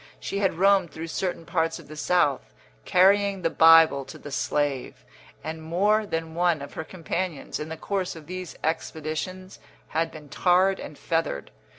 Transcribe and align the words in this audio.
She 0.19 0.39
had 0.39 0.55
roamed 0.55 0.89
through 0.91 1.09
certain 1.09 1.45
parts 1.45 1.77
of 1.77 1.87
the 1.87 1.95
South, 1.95 2.41
carrying 2.85 3.43
the 3.43 3.51
Bible 3.51 4.03
to 4.05 4.17
the 4.17 4.31
slave; 4.31 5.05
and 5.43 5.61
more 5.61 6.07
than 6.07 6.33
one 6.33 6.63
of 6.63 6.73
her 6.73 6.83
companions, 6.83 7.59
in 7.59 7.69
the 7.69 7.77
course 7.77 8.15
of 8.15 8.25
these 8.25 8.55
expeditions, 8.63 9.59
had 9.89 10.09
been 10.09 10.27
tarred 10.27 10.79
and 10.79 10.97
feathered. 10.97 11.51